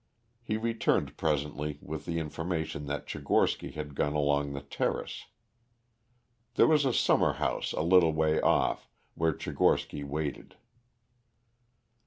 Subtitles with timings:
[0.41, 5.27] He returned presently with the information that Tchigorsky had gone along the terrace.
[6.55, 10.55] There was a summer house a little way off, where Tchigorsky waited.